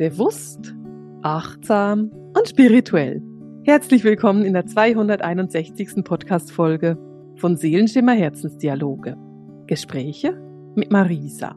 [0.00, 0.74] Bewusst,
[1.20, 3.22] achtsam und spirituell.
[3.64, 6.02] Herzlich willkommen in der 261.
[6.02, 6.96] Podcast-Folge
[7.36, 9.18] von Seelenschimmer Herzensdialoge.
[9.66, 10.32] Gespräche
[10.74, 11.54] mit Marisa.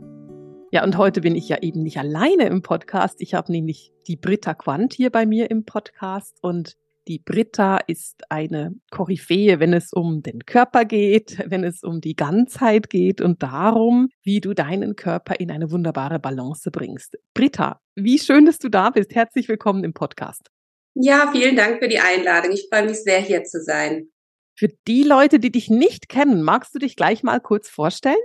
[0.73, 3.21] Ja, und heute bin ich ja eben nicht alleine im Podcast.
[3.21, 6.75] Ich habe nämlich die Britta Quandt hier bei mir im Podcast und
[7.07, 12.15] die Britta ist eine Koryphäe, wenn es um den Körper geht, wenn es um die
[12.15, 17.18] Ganzheit geht und darum, wie du deinen Körper in eine wunderbare Balance bringst.
[17.33, 19.14] Britta, wie schön, dass du da bist.
[19.14, 20.50] Herzlich willkommen im Podcast.
[20.95, 22.51] Ja, vielen Dank für die Einladung.
[22.51, 24.09] Ich freue mich sehr, hier zu sein.
[24.56, 28.15] Für die Leute, die dich nicht kennen, magst du dich gleich mal kurz vorstellen?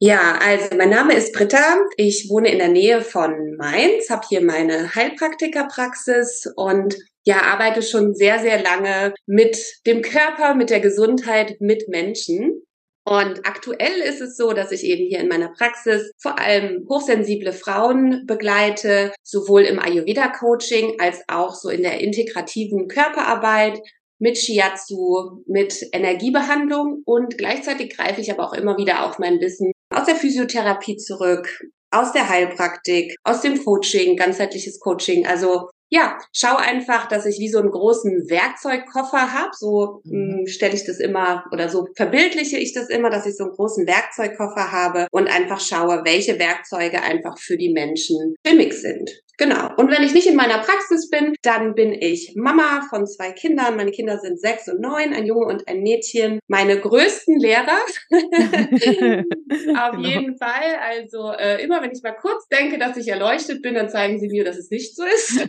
[0.00, 1.78] Ja, also mein Name ist Britta.
[1.96, 8.14] Ich wohne in der Nähe von Mainz, habe hier meine Heilpraktikerpraxis und ja, arbeite schon
[8.14, 12.62] sehr, sehr lange mit dem Körper, mit der Gesundheit, mit Menschen.
[13.06, 17.52] Und aktuell ist es so, dass ich eben hier in meiner Praxis vor allem hochsensible
[17.52, 23.78] Frauen begleite, sowohl im Ayurveda-Coaching als auch so in der integrativen Körperarbeit
[24.18, 29.72] mit Shiatsu, mit Energiebehandlung und gleichzeitig greife ich aber auch immer wieder auf mein Wissen
[29.94, 35.26] aus der Physiotherapie zurück, aus der Heilpraktik, aus dem Coaching, ganzheitliches Coaching.
[35.26, 39.50] Also ja, schau einfach, dass ich wie so einen großen Werkzeugkoffer habe.
[39.56, 40.38] So mhm.
[40.38, 43.52] Hm, stelle ich das immer oder so verbildliche ich das immer, dass ich so einen
[43.52, 49.10] großen Werkzeugkoffer habe und einfach schaue, welche Werkzeuge einfach für die Menschen stimmig sind.
[49.36, 49.70] Genau.
[49.76, 53.76] Und wenn ich nicht in meiner Praxis bin, dann bin ich Mama von zwei Kindern.
[53.76, 56.38] Meine Kinder sind sechs und neun, ein Junge und ein Mädchen.
[56.46, 57.78] Meine größten Lehrer.
[59.78, 60.08] Auf genau.
[60.08, 60.76] jeden Fall.
[60.80, 64.28] Also äh, immer wenn ich mal kurz denke, dass ich erleuchtet bin, dann zeigen sie
[64.28, 65.48] mir, dass es nicht so ist.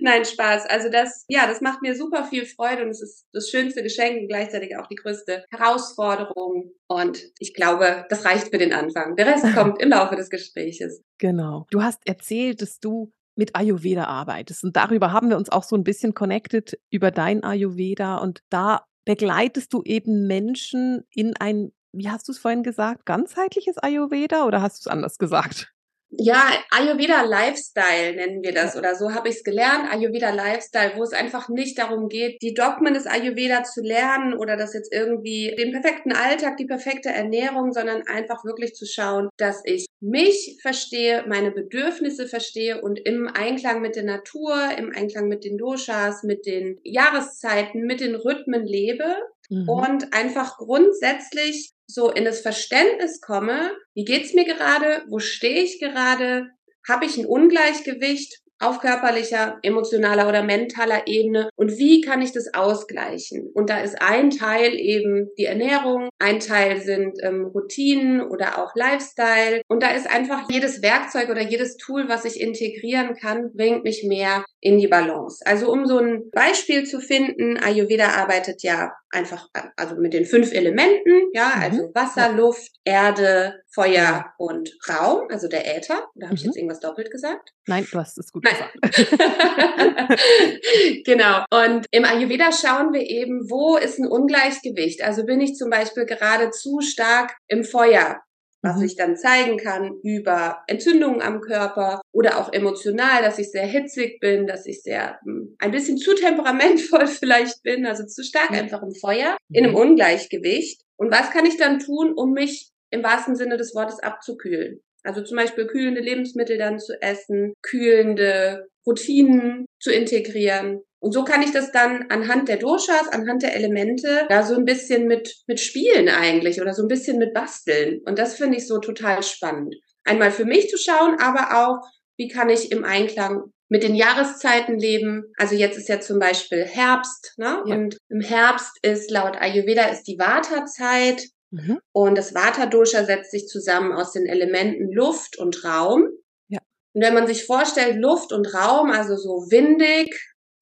[0.00, 0.66] Nein, Spaß.
[0.66, 4.22] Also das, ja, das macht mir super viel Freude und es ist das schönste Geschenk
[4.22, 6.72] und gleichzeitig auch die größte Herausforderung.
[6.88, 9.16] Und ich glaube, das reicht für den Anfang.
[9.16, 11.02] Der Rest kommt im Laufe des Gespräches.
[11.18, 11.66] Genau.
[11.70, 15.76] Du hast erzählt, dass du mit Ayurveda arbeitest und darüber haben wir uns auch so
[15.76, 22.10] ein bisschen connected über dein Ayurveda und da begleitest du eben Menschen in ein, wie
[22.10, 25.72] hast du es vorhin gesagt, ganzheitliches Ayurveda oder hast du es anders gesagt?
[26.10, 31.02] Ja, Ayurveda Lifestyle nennen wir das oder so habe ich es gelernt, Ayurveda Lifestyle, wo
[31.02, 35.54] es einfach nicht darum geht, die Dogmen des Ayurveda zu lernen oder das jetzt irgendwie
[35.58, 41.24] den perfekten Alltag, die perfekte Ernährung, sondern einfach wirklich zu schauen, dass ich mich verstehe,
[41.28, 46.46] meine Bedürfnisse verstehe und im Einklang mit der Natur, im Einklang mit den Doshas, mit
[46.46, 49.14] den Jahreszeiten, mit den Rhythmen lebe
[49.48, 49.68] mhm.
[49.68, 55.80] und einfach grundsätzlich so in das Verständnis komme, wie geht's mir gerade, wo stehe ich
[55.80, 56.48] gerade,
[56.86, 62.54] habe ich ein Ungleichgewicht, auf körperlicher, emotionaler oder mentaler Ebene und wie kann ich das
[62.54, 63.50] ausgleichen?
[63.54, 68.74] Und da ist ein Teil eben die Ernährung, ein Teil sind ähm, Routinen oder auch
[68.74, 73.84] Lifestyle und da ist einfach jedes Werkzeug oder jedes Tool, was ich integrieren kann, bringt
[73.84, 75.44] mich mehr in die Balance.
[75.46, 80.52] Also um so ein Beispiel zu finden, Ayurveda arbeitet ja einfach also mit den fünf
[80.52, 81.62] Elementen, ja, mhm.
[81.62, 86.06] also Wasser, Luft, Erde, Feuer und Raum, also der Äther.
[86.14, 86.60] Da habe ich jetzt mhm.
[86.60, 87.52] irgendwas doppelt gesagt?
[87.66, 88.54] Nein, du hast es gut Nein.
[88.80, 89.18] gesagt.
[91.04, 91.44] genau.
[91.50, 95.02] Und im Ayurveda schauen wir eben, wo ist ein Ungleichgewicht?
[95.04, 98.22] Also bin ich zum Beispiel gerade zu stark im Feuer,
[98.62, 98.80] was mhm.
[98.80, 104.18] sich dann zeigen kann über Entzündungen am Körper oder auch emotional, dass ich sehr hitzig
[104.20, 108.56] bin, dass ich sehr hm, ein bisschen zu temperamentvoll vielleicht bin, also zu stark mhm.
[108.58, 109.80] einfach im Feuer, in einem mhm.
[109.80, 110.80] Ungleichgewicht.
[110.96, 114.80] Und was kann ich dann tun, um mich im wahrsten Sinne des Wortes abzukühlen?
[115.04, 121.42] Also zum Beispiel kühlende Lebensmittel dann zu essen, kühlende Routinen zu integrieren, und so kann
[121.42, 125.60] ich das dann anhand der Doshas, anhand der Elemente, da so ein bisschen mit, mit
[125.60, 128.00] spielen eigentlich oder so ein bisschen mit basteln.
[128.04, 129.76] Und das finde ich so total spannend.
[130.04, 134.78] Einmal für mich zu schauen, aber auch, wie kann ich im Einklang mit den Jahreszeiten
[134.78, 135.24] leben.
[135.36, 137.62] Also jetzt ist ja zum Beispiel Herbst, ne?
[137.66, 137.74] Ja.
[137.76, 141.22] Und im Herbst ist laut Ayurveda ist die Vata-Zeit.
[141.50, 141.80] Mhm.
[141.92, 146.08] Und das Vata-Dosha setzt sich zusammen aus den Elementen Luft und Raum.
[146.48, 146.60] Ja.
[146.94, 150.14] Und wenn man sich vorstellt, Luft und Raum, also so windig,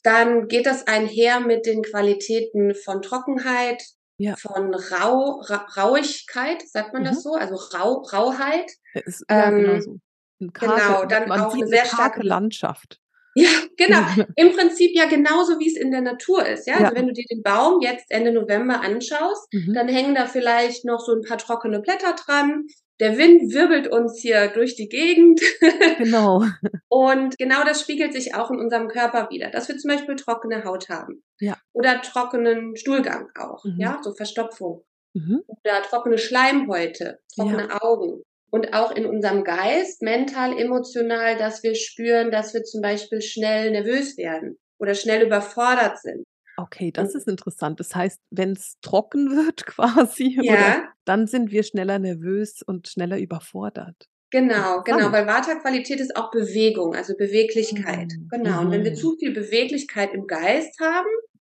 [0.03, 3.83] dann geht das einher mit den Qualitäten von Trockenheit,
[4.19, 4.37] ja.
[4.37, 7.07] von Rau, Ra Rauigkeit, sagt man mhm.
[7.07, 7.35] das so?
[7.35, 8.71] Also Rau, Rauheit.
[8.95, 9.97] Ja, ähm, genau so.
[10.53, 13.01] Karge, genau, dann auch eine sehr starke Landschaft.
[13.39, 14.01] Ja, genau.
[14.37, 16.67] Im Prinzip ja genauso, wie es in der Natur ist.
[16.67, 16.89] Ja, also ja.
[16.89, 19.75] also wenn du dir den Baum jetzt Ende November anschaust, mhm.
[19.75, 22.67] dann hängen da vielleicht noch so ein paar trockene Blätter dran
[23.01, 25.41] der Wind wirbelt uns hier durch die Gegend.
[25.99, 26.45] Genau.
[26.89, 30.65] Und genau das spiegelt sich auch in unserem Körper wieder, dass wir zum Beispiel trockene
[30.65, 31.23] Haut haben.
[31.41, 31.57] Ja.
[31.73, 33.77] Oder trockenen Stuhlgang auch, mhm.
[33.79, 34.85] ja, so Verstopfung.
[35.15, 35.43] Mhm.
[35.47, 37.83] Oder trockene Schleimhäute, trockene ja.
[37.83, 38.23] Augen.
[38.57, 43.71] Und auch in unserem Geist, mental, emotional, dass wir spüren, dass wir zum Beispiel schnell
[43.71, 46.25] nervös werden oder schnell überfordert sind.
[46.57, 47.81] Okay, das ist interessant.
[47.81, 50.53] Das heißt, wenn es trocken wird quasi, ja.
[50.55, 54.09] oder, dann sind wir schneller nervös und schneller überfordert.
[54.31, 58.09] Genau, genau, weil Vata-Qualität ist auch Bewegung, also Beweglichkeit.
[58.09, 58.29] Mhm.
[58.31, 58.61] Genau.
[58.63, 58.97] Und wenn wir mhm.
[58.97, 61.09] zu viel Beweglichkeit im Geist haben,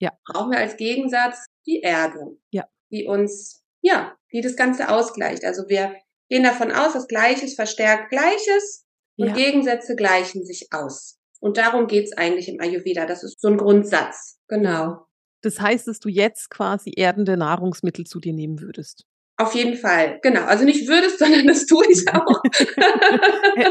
[0.00, 0.10] ja.
[0.26, 2.64] brauchen wir als Gegensatz die Erdung, ja.
[2.90, 5.44] die uns, ja, die das Ganze ausgleicht.
[5.44, 5.94] Also wir
[6.28, 8.86] gehen davon aus, dass Gleiches verstärkt Gleiches
[9.16, 9.34] und ja.
[9.34, 11.18] Gegensätze gleichen sich aus.
[11.40, 13.06] Und darum geht's eigentlich im Ayurveda.
[13.06, 14.38] Das ist so ein Grundsatz.
[14.48, 15.06] Genau.
[15.42, 19.04] Das heißt, dass du jetzt quasi erdende Nahrungsmittel zu dir nehmen würdest.
[19.40, 20.42] Auf jeden Fall, genau.
[20.42, 22.42] Also nicht würdest, sondern das tue ich auch.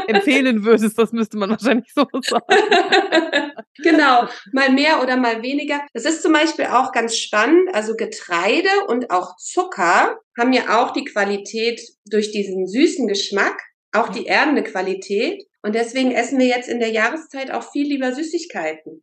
[0.06, 2.46] Empfehlen würdest, das müsste man wahrscheinlich so sagen.
[3.76, 5.80] genau, mal mehr oder mal weniger.
[5.92, 7.68] Das ist zum Beispiel auch ganz spannend.
[7.74, 13.60] Also Getreide und auch Zucker haben ja auch die Qualität durch diesen süßen Geschmack,
[13.92, 15.44] auch die erdende Qualität.
[15.62, 19.02] Und deswegen essen wir jetzt in der Jahreszeit auch viel lieber Süßigkeiten.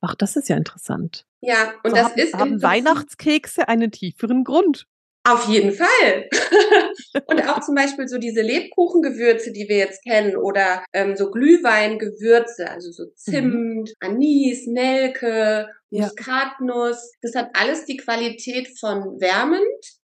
[0.00, 1.26] Ach, das ist ja interessant.
[1.40, 4.86] Ja, und so das haben, ist haben Weihnachtskekse einen tieferen Grund.
[5.24, 6.28] Auf jeden Fall.
[7.26, 12.70] und auch zum Beispiel so diese Lebkuchengewürze, die wir jetzt kennen, oder ähm, so Glühweingewürze,
[12.70, 13.84] also so Zimt, mhm.
[14.00, 17.12] Anis, Nelke, Muskatnuss.
[17.20, 19.60] Das hat alles die Qualität von wärmend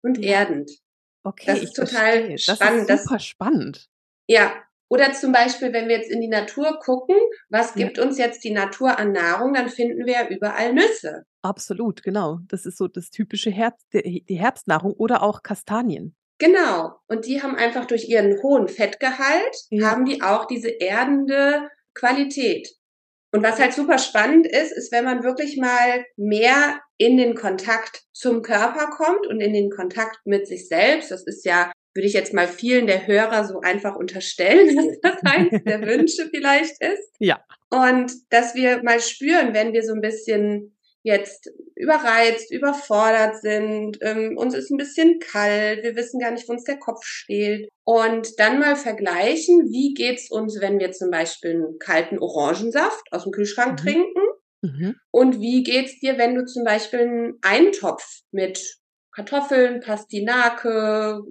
[0.03, 0.39] und ja.
[0.39, 0.71] erdend.
[1.23, 2.55] Okay, das ist total verstehe.
[2.55, 2.89] spannend.
[2.89, 3.87] Das ist super spannend.
[4.27, 4.53] Ja,
[4.89, 7.15] oder zum Beispiel, wenn wir jetzt in die Natur gucken,
[7.49, 8.03] was gibt ja.
[8.03, 11.23] uns jetzt die Natur an Nahrung, dann finden wir ja überall Nüsse.
[11.41, 12.39] Absolut, genau.
[12.47, 16.15] Das ist so das typische Herbst, die Herbstnahrung oder auch Kastanien.
[16.39, 16.95] Genau.
[17.07, 19.89] Und die haben einfach durch ihren hohen Fettgehalt, ja.
[19.89, 22.69] haben die auch diese erdende Qualität.
[23.31, 28.03] Und was halt super spannend ist, ist, wenn man wirklich mal mehr in den Kontakt
[28.13, 31.09] zum Körper kommt und in den Kontakt mit sich selbst.
[31.09, 35.23] Das ist ja würde ich jetzt mal vielen der Hörer so einfach unterstellen, dass das
[35.31, 37.13] eins der Wünsche vielleicht ist.
[37.19, 37.43] Ja.
[37.69, 44.37] Und dass wir mal spüren, wenn wir so ein bisschen jetzt überreizt, überfordert sind, ähm,
[44.37, 47.67] uns ist ein bisschen kalt, wir wissen gar nicht, wo uns der Kopf steht.
[47.83, 53.23] Und dann mal vergleichen, wie geht's uns, wenn wir zum Beispiel einen kalten Orangensaft aus
[53.23, 53.77] dem Kühlschrank mhm.
[53.85, 54.21] trinken?
[54.61, 54.95] Mhm.
[55.11, 58.79] Und wie geht's dir, wenn du zum Beispiel einen Eintopf mit
[59.11, 61.21] Kartoffeln, Pastinake,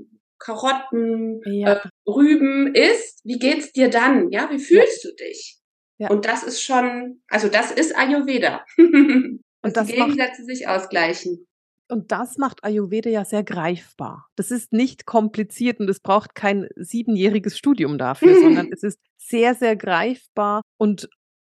[0.42, 1.74] Karotten, ja.
[1.74, 4.30] äh, Rüben isst, wie geht's dir dann?
[4.30, 5.10] Ja, wie fühlst ja.
[5.10, 5.58] du dich?
[5.98, 6.10] Ja.
[6.10, 8.64] Und das ist schon, also das ist Ayurveda.
[8.76, 11.46] und das die Gegensätze macht, sich ausgleichen.
[11.88, 14.26] Und das macht Ayurveda ja sehr greifbar.
[14.36, 19.54] Das ist nicht kompliziert und es braucht kein siebenjähriges Studium dafür, sondern es ist sehr,
[19.54, 21.08] sehr greifbar und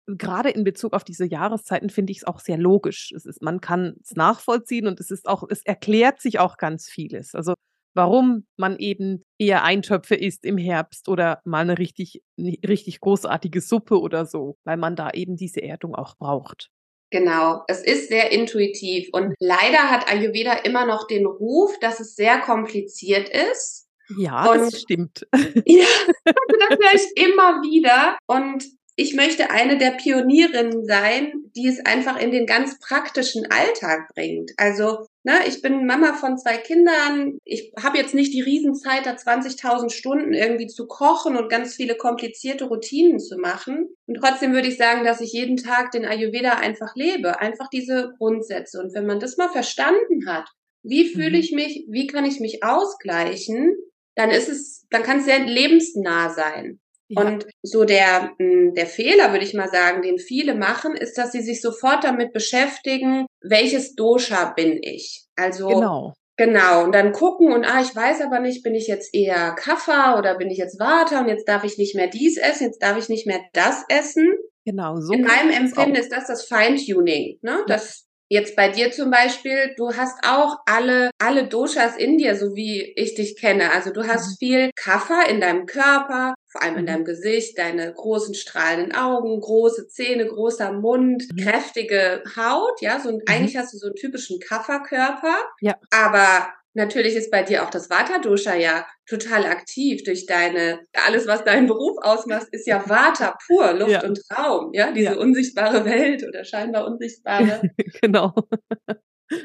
[0.07, 3.11] gerade in Bezug auf diese Jahreszeiten finde ich es auch sehr logisch.
[3.13, 6.87] Es ist, man kann es nachvollziehen und es ist auch, es erklärt sich auch ganz
[6.87, 7.35] vieles.
[7.35, 7.55] Also
[7.97, 13.99] warum man eben eher Eintöpfe isst im Herbst oder mal eine richtig, richtig großartige Suppe
[13.99, 16.69] oder so, weil man da eben diese Erdung auch braucht.
[17.09, 22.15] Genau, es ist sehr intuitiv und leider hat Ayurveda immer noch den Ruf, dass es
[22.15, 23.87] sehr kompliziert ist.
[24.17, 25.27] Ja, und, das stimmt.
[25.65, 25.85] Ja,
[26.25, 28.65] also das höre ich immer wieder und
[28.99, 34.51] ich möchte eine der Pionierinnen sein, die es einfach in den ganz praktischen Alltag bringt.
[34.57, 37.37] Also, ne, ich bin Mama von zwei Kindern.
[37.43, 41.95] Ich habe jetzt nicht die Riesenzeit, da 20.000 Stunden irgendwie zu kochen und ganz viele
[41.95, 43.89] komplizierte Routinen zu machen.
[44.05, 47.41] Und trotzdem würde ich sagen, dass ich jeden Tag den Ayurveda einfach lebe.
[47.41, 48.79] Einfach diese Grundsätze.
[48.79, 50.49] Und wenn man das mal verstanden hat,
[50.81, 51.35] wie fühle mhm.
[51.35, 53.75] ich mich, wie kann ich mich ausgleichen,
[54.15, 56.79] dann ist es, dann kann es sehr lebensnah sein.
[57.09, 57.21] Ja.
[57.21, 61.31] Und so der, hm, der Fehler, würde ich mal sagen, den viele machen, ist, dass
[61.31, 65.25] sie sich sofort damit beschäftigen, welches Dosha bin ich?
[65.35, 66.13] Also, genau.
[66.39, 70.19] Genau, und dann gucken und ah, ich weiß aber nicht, bin ich jetzt eher Kaffer
[70.19, 72.95] oder bin ich jetzt Vata und jetzt darf ich nicht mehr dies essen, jetzt darf
[72.95, 74.33] ich nicht mehr das essen.
[74.63, 75.13] Genau, so.
[75.13, 77.63] In meinem Empfinden ist das das Feintuning, ne?
[77.67, 82.55] Das Jetzt bei dir zum Beispiel, du hast auch alle, alle Doshas in dir, so
[82.55, 83.71] wie ich dich kenne.
[83.71, 84.35] Also du hast mhm.
[84.39, 86.87] viel Kapha in deinem Körper, vor allem in mhm.
[86.87, 91.37] deinem Gesicht, deine großen strahlenden Augen, große Zähne, großer Mund, mhm.
[91.37, 93.21] kräftige Haut, ja, so, mhm.
[93.27, 95.35] eigentlich hast du so einen typischen Kapha-Körper.
[95.61, 95.75] Ja.
[95.91, 101.43] Aber Natürlich ist bei dir auch das Vata-Dosha ja total aktiv durch deine, alles, was
[101.43, 104.03] deinen Beruf ausmacht, ist ja Vata pur, Luft ja.
[104.03, 105.17] und Raum, ja, diese ja.
[105.17, 107.63] unsichtbare Welt oder scheinbar unsichtbare.
[108.01, 108.31] genau.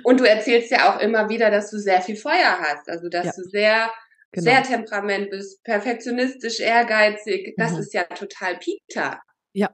[0.05, 3.25] Und du erzählst ja auch immer wieder, dass du sehr viel Feuer hast, also dass
[3.25, 3.33] ja.
[3.35, 3.91] du sehr,
[4.33, 4.51] genau.
[4.51, 7.55] sehr temperament bist, perfektionistisch, ehrgeizig.
[7.57, 7.79] Das mhm.
[7.79, 9.23] ist ja total Pita.
[9.55, 9.73] Ja.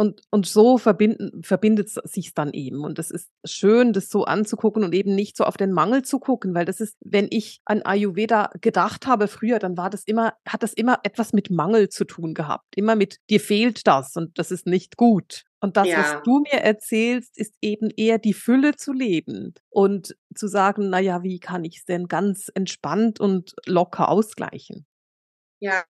[0.00, 2.84] Und, und so verbinden, verbindet sich dann eben.
[2.84, 6.20] Und es ist schön, das so anzugucken und eben nicht so auf den Mangel zu
[6.20, 10.34] gucken, weil das ist, wenn ich an Ayurveda gedacht habe früher, dann war das immer,
[10.46, 12.76] hat das immer etwas mit Mangel zu tun gehabt.
[12.76, 15.42] Immer mit, dir fehlt das und das ist nicht gut.
[15.60, 15.98] Und das, ja.
[15.98, 21.00] was du mir erzählst, ist eben eher die Fülle zu leben und zu sagen, na
[21.00, 24.86] ja, wie kann ich es denn ganz entspannt und locker ausgleichen?
[25.58, 25.82] Ja,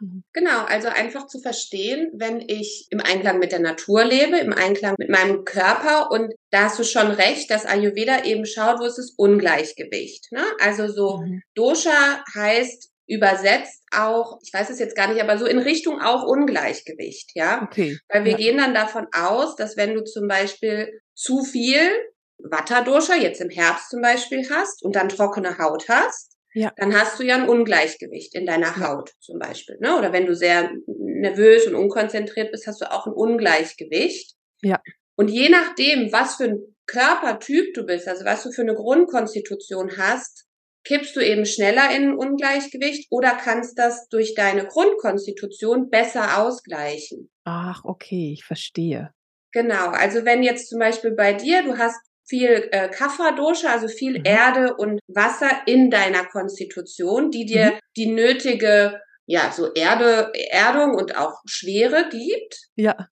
[0.00, 0.24] Mhm.
[0.32, 4.94] Genau, also einfach zu verstehen, wenn ich im Einklang mit der Natur lebe, im Einklang
[4.98, 8.98] mit meinem Körper und da hast du schon recht, dass Ayurveda eben schaut, wo ist
[8.98, 10.30] das Ungleichgewicht.
[10.32, 10.44] Ne?
[10.60, 11.42] Also so mhm.
[11.54, 16.22] Dosha heißt übersetzt auch, ich weiß es jetzt gar nicht, aber so in Richtung auch
[16.22, 17.62] Ungleichgewicht, ja.
[17.62, 17.98] Okay.
[18.08, 18.38] Weil wir ja.
[18.38, 21.90] gehen dann davon aus, dass wenn du zum Beispiel zu viel
[22.38, 26.72] Vata-Dosha jetzt im Herbst zum Beispiel hast und dann trockene Haut hast, ja.
[26.76, 29.76] dann hast du ja ein Ungleichgewicht in deiner Haut zum Beispiel.
[29.80, 29.96] Ne?
[29.98, 34.34] Oder wenn du sehr nervös und unkonzentriert bist, hast du auch ein Ungleichgewicht.
[34.62, 34.80] Ja.
[35.16, 39.96] Und je nachdem, was für ein Körpertyp du bist, also was du für eine Grundkonstitution
[39.98, 40.46] hast,
[40.84, 47.30] kippst du eben schneller in ein Ungleichgewicht oder kannst das durch deine Grundkonstitution besser ausgleichen.
[47.44, 49.10] Ach, okay, ich verstehe.
[49.52, 54.18] Genau, also wenn jetzt zum Beispiel bei dir, du hast viel äh, Kapha-Dosha, also viel
[54.18, 54.24] mhm.
[54.24, 57.78] Erde und Wasser in deiner Konstitution, die dir mhm.
[57.96, 62.68] die nötige, ja, so Erde, Erdung und auch Schwere gibt.
[62.76, 63.08] Ja.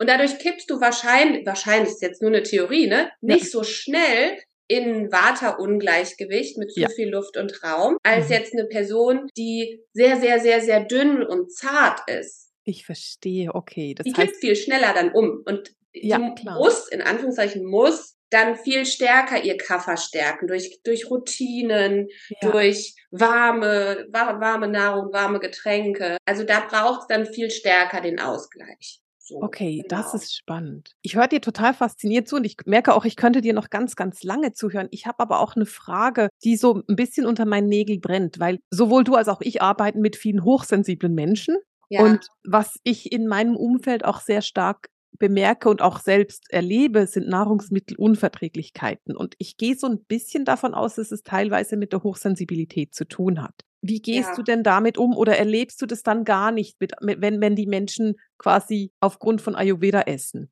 [0.00, 3.50] Und dadurch kippst du wahrscheinlich, wahrscheinlich ist jetzt nur eine Theorie, ne, nicht ja.
[3.50, 4.38] so schnell
[4.68, 6.88] in Vata-Ungleichgewicht mit zu ja.
[6.90, 8.32] viel Luft und Raum, als mhm.
[8.32, 12.50] jetzt eine Person, die sehr, sehr, sehr, sehr dünn und zart ist.
[12.64, 13.94] Ich verstehe, okay.
[13.94, 16.58] Das die heißt, kippt viel schneller dann um und ja, die klar.
[16.58, 22.50] muss, in Anführungszeichen, muss dann viel stärker ihr Kaffer stärken durch, durch Routinen, ja.
[22.50, 26.16] durch warme, warme Nahrung, warme Getränke.
[26.26, 29.00] Also da braucht es dann viel stärker den Ausgleich.
[29.28, 29.88] So, okay, genau.
[29.88, 30.96] das ist spannend.
[31.02, 33.94] Ich höre dir total fasziniert zu und ich merke auch, ich könnte dir noch ganz,
[33.94, 34.88] ganz lange zuhören.
[34.90, 38.58] Ich habe aber auch eine Frage, die so ein bisschen unter meinen Nägeln brennt, weil
[38.70, 41.58] sowohl du als auch ich arbeiten mit vielen hochsensiblen Menschen.
[41.90, 42.02] Ja.
[42.02, 44.88] Und was ich in meinem Umfeld auch sehr stark
[45.18, 49.16] bemerke und auch selbst erlebe, sind Nahrungsmittelunverträglichkeiten.
[49.16, 53.04] Und ich gehe so ein bisschen davon aus, dass es teilweise mit der Hochsensibilität zu
[53.06, 53.64] tun hat.
[53.80, 54.34] Wie gehst ja.
[54.34, 57.66] du denn damit um oder erlebst du das dann gar nicht, mit, wenn, wenn die
[57.66, 60.50] Menschen quasi aufgrund von Ayurveda essen?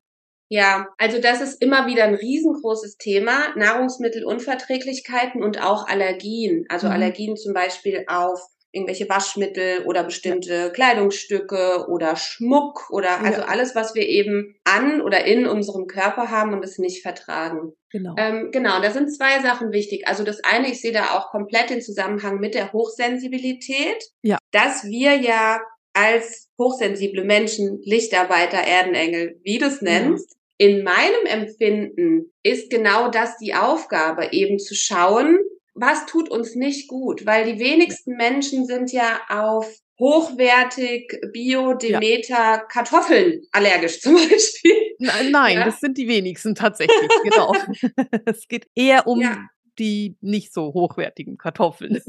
[0.49, 3.53] Ja, also das ist immer wieder ein riesengroßes Thema.
[3.57, 6.65] Nahrungsmittelunverträglichkeiten und auch Allergien.
[6.69, 6.93] Also mhm.
[6.93, 8.39] Allergien zum Beispiel auf
[8.71, 10.71] irgendwelche Waschmittel oder bestimmte.
[10.71, 13.47] Kleidungsstücke oder Schmuck oder also ja.
[13.47, 17.73] alles, was wir eben an oder in unserem Körper haben und es nicht vertragen.
[17.91, 18.15] Genau.
[18.17, 20.07] Ähm, genau, da sind zwei Sachen wichtig.
[20.07, 24.37] Also das eine, ich sehe da auch komplett den Zusammenhang mit der Hochsensibilität, ja.
[24.51, 25.59] dass wir ja
[25.93, 30.67] als hochsensible Menschen, Lichtarbeiter, Erdenengel, wie du es nennst, ja.
[30.67, 35.39] in meinem Empfinden ist genau das die Aufgabe, eben zu schauen,
[35.79, 37.25] was tut uns nicht gut?
[37.25, 39.67] Weil die wenigsten Menschen sind ja auf
[39.99, 42.57] hochwertig Bio Demeter ja.
[42.57, 44.95] Kartoffeln allergisch zum Beispiel.
[44.99, 45.65] Nein, nein ja?
[45.65, 47.53] das sind die wenigsten tatsächlich, genau.
[48.25, 49.37] es geht eher um ja.
[49.79, 52.01] die nicht so hochwertigen Kartoffeln.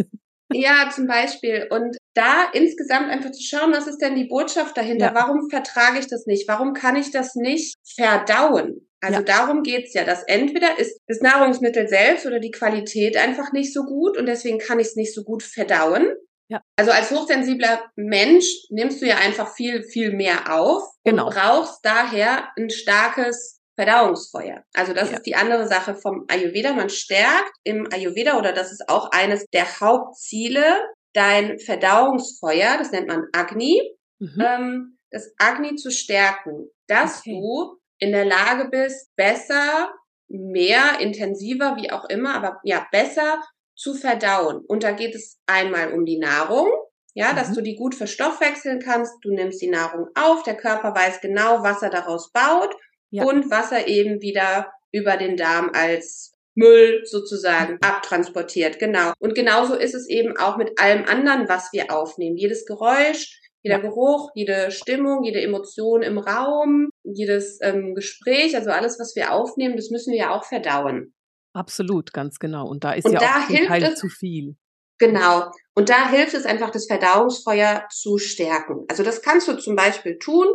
[0.52, 1.66] Ja, zum Beispiel.
[1.70, 5.14] Und da insgesamt einfach zu schauen, was ist denn die Botschaft dahinter?
[5.14, 6.48] Warum vertrage ich das nicht?
[6.48, 8.88] Warum kann ich das nicht verdauen?
[9.00, 9.22] Also ja.
[9.22, 13.84] darum geht's ja, dass entweder ist das Nahrungsmittel selbst oder die Qualität einfach nicht so
[13.84, 16.14] gut und deswegen kann ich es nicht so gut verdauen.
[16.48, 16.62] Ja.
[16.76, 21.26] Also als hochsensibler Mensch nimmst du ja einfach viel, viel mehr auf genau.
[21.26, 24.64] und brauchst daher ein starkes Verdauungsfeuer.
[24.74, 25.16] Also das ja.
[25.16, 26.72] ist die andere Sache vom Ayurveda.
[26.72, 30.64] Man stärkt im Ayurveda oder das ist auch eines der Hauptziele,
[31.12, 33.80] dein Verdauungsfeuer, das nennt man Agni,
[34.18, 34.44] mhm.
[34.44, 37.30] ähm, das Agni zu stärken, dass okay.
[37.30, 39.92] du in der Lage bist, besser,
[40.28, 43.40] mehr, intensiver, wie auch immer, aber ja, besser
[43.76, 44.64] zu verdauen.
[44.66, 46.68] Und da geht es einmal um die Nahrung,
[47.14, 47.36] ja, mhm.
[47.36, 49.14] dass du die gut verstoffwechseln kannst.
[49.22, 52.74] Du nimmst die Nahrung auf, der Körper weiß genau, was er daraus baut
[53.10, 53.24] ja.
[53.24, 57.78] und was er eben wieder über den Darm als Müll sozusagen mhm.
[57.82, 58.78] abtransportiert.
[58.78, 59.12] Genau.
[59.20, 62.36] Und genauso ist es eben auch mit allem anderen, was wir aufnehmen.
[62.36, 68.98] Jedes Geräusch, jeder Geruch, jede Stimmung, jede Emotion im Raum, jedes ähm, Gespräch, also alles,
[68.98, 71.14] was wir aufnehmen, das müssen wir ja auch verdauen.
[71.52, 72.68] Absolut, ganz genau.
[72.68, 74.56] Und da ist Und ja da auch zum Teil es, zu viel.
[74.98, 75.50] Genau.
[75.74, 78.84] Und da hilft es einfach, das Verdauungsfeuer zu stärken.
[78.88, 80.46] Also das kannst du zum Beispiel tun,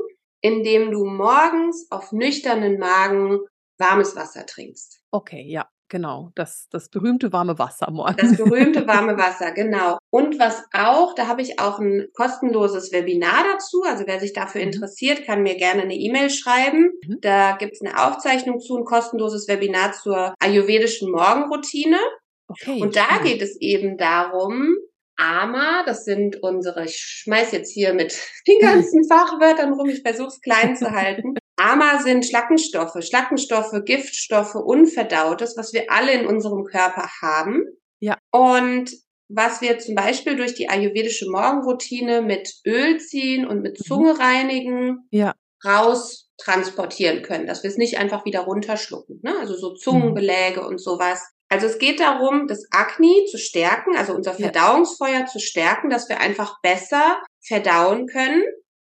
[0.43, 3.39] indem du morgens auf nüchternen Magen
[3.79, 5.01] warmes Wasser trinkst.
[5.11, 8.17] Okay, ja Genau, das, das berühmte warme Wasser morgens.
[8.17, 9.99] Das berühmte warme Wasser, genau.
[10.09, 13.83] Und was auch, da habe ich auch ein kostenloses Webinar dazu.
[13.85, 14.71] Also wer sich dafür mhm.
[14.71, 16.89] interessiert, kann mir gerne eine E-Mail schreiben.
[17.05, 17.17] Mhm.
[17.21, 21.99] Da gibt es eine Aufzeichnung zu, ein kostenloses Webinar zur ayurvedischen Morgenroutine.
[22.47, 22.81] Okay.
[22.81, 24.75] Und da geht es eben darum,
[25.17, 28.17] AMA, das sind unsere, ich schmeiß jetzt hier mit
[28.47, 31.35] den ganzen Fachwörtern rum, ich versuche es klein zu halten.
[31.55, 37.63] AMA sind Schlackenstoffe, Schlackenstoffe, Giftstoffe, Unverdautes, was wir alle in unserem Körper haben.
[37.99, 38.17] Ja.
[38.31, 38.91] Und
[39.29, 43.83] was wir zum Beispiel durch die ayurvedische Morgenroutine mit Öl ziehen und mit mhm.
[43.83, 45.33] Zunge reinigen, ja.
[45.63, 49.19] raus transportieren können, dass wir es nicht einfach wieder runterschlucken.
[49.23, 49.35] Ne?
[49.39, 51.21] Also so Zungenbeläge und sowas.
[51.53, 55.25] Also es geht darum, das Akne zu stärken, also unser Verdauungsfeuer ja.
[55.27, 58.41] zu stärken, dass wir einfach besser verdauen können,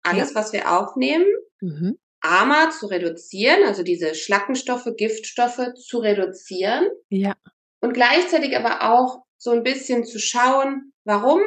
[0.02, 0.34] alles, ja.
[0.34, 1.24] was wir aufnehmen.
[1.60, 1.98] Mhm.
[2.20, 6.88] AMA zu reduzieren, also diese Schlackenstoffe, Giftstoffe zu reduzieren.
[7.10, 7.36] Ja.
[7.80, 11.40] Und gleichzeitig aber auch so ein bisschen zu schauen, warum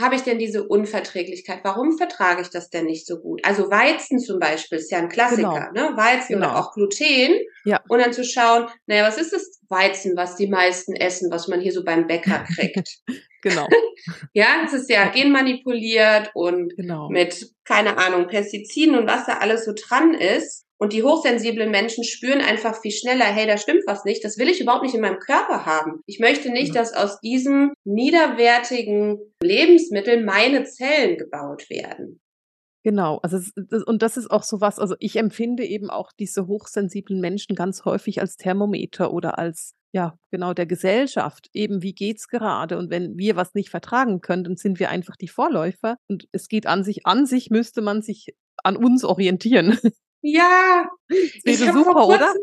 [0.00, 1.60] habe ich denn diese Unverträglichkeit?
[1.64, 3.44] Warum vertrage ich das denn nicht so gut?
[3.44, 5.90] Also Weizen zum Beispiel ist ja ein Klassiker, genau.
[5.90, 5.96] ne?
[5.96, 6.50] Weizen genau.
[6.50, 7.40] oder auch Gluten.
[7.64, 7.80] Ja.
[7.88, 11.60] Und dann zu schauen, naja, was ist das Weizen, was die meisten essen, was man
[11.60, 13.00] hier so beim Bäcker kriegt?
[13.42, 13.66] genau.
[14.32, 17.08] ja, es ist ja genmanipuliert und genau.
[17.08, 20.64] mit, keine Ahnung, Pestiziden und was da alles so dran ist.
[20.80, 24.48] Und die hochsensiblen Menschen spüren einfach viel schneller, hey, da stimmt was nicht, das will
[24.48, 26.00] ich überhaupt nicht in meinem Körper haben.
[26.06, 32.20] Ich möchte nicht, dass aus diesem niederwertigen Lebensmittel meine Zellen gebaut werden.
[32.84, 36.46] Genau, also das, und das ist auch so was, also ich empfinde eben auch diese
[36.46, 41.48] hochsensiblen Menschen ganz häufig als Thermometer oder als ja, genau der Gesellschaft.
[41.52, 42.78] Eben, wie geht's gerade?
[42.78, 45.96] Und wenn wir was nicht vertragen können, dann sind wir einfach die Vorläufer.
[46.08, 49.78] Und es geht an sich, an sich müsste man sich an uns orientieren.
[50.20, 52.34] Ja, das wäre super, kurzem, oder?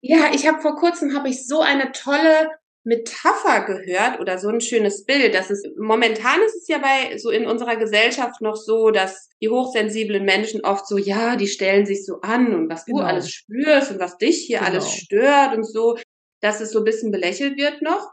[0.00, 2.50] Ja, ich habe vor kurzem habe ich so eine tolle
[2.84, 5.34] Metapher gehört oder so ein schönes Bild.
[5.34, 9.50] Das ist momentan ist es ja bei so in unserer Gesellschaft noch so, dass die
[9.50, 13.00] hochsensiblen Menschen oft so, ja, die stellen sich so an und was genau.
[13.00, 14.70] du alles spürst und was dich hier genau.
[14.70, 15.98] alles stört und so,
[16.40, 18.10] dass es so ein bisschen belächelt wird noch.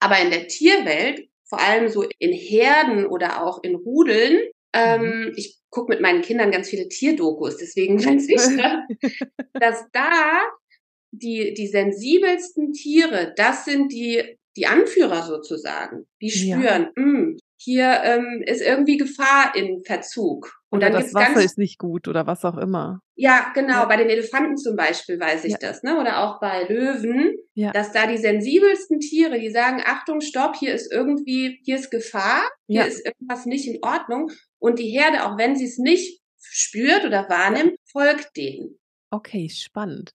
[0.00, 4.38] Aber in der Tierwelt, vor allem so in Herden oder auch in Rudeln,
[4.74, 5.32] ähm, mhm.
[5.36, 9.12] ich gucke mit meinen Kindern ganz viele Tierdokus, deswegen weiß ich,
[9.54, 10.42] dass da
[11.12, 16.06] die, die sensibelsten Tiere, das sind die, die Anführer sozusagen.
[16.20, 16.90] Die spüren, ja.
[16.96, 20.52] mh, hm, hier ähm, ist irgendwie Gefahr in Verzug.
[20.68, 23.00] Und oder dann das Wasser ganz, ist nicht gut oder was auch immer.
[23.14, 23.74] Ja, genau.
[23.74, 23.84] Ja.
[23.86, 25.58] Bei den Elefanten zum Beispiel weiß ich ja.
[25.60, 25.98] das, ne?
[25.98, 27.72] Oder auch bei Löwen, ja.
[27.72, 32.42] dass da die sensibelsten Tiere, die sagen, Achtung, stopp, hier ist irgendwie, hier ist Gefahr,
[32.66, 34.30] hier ist irgendwas nicht in Ordnung.
[34.58, 38.78] Und die Herde, auch wenn sie es nicht spürt oder wahrnimmt, folgt denen.
[39.10, 40.12] Okay, spannend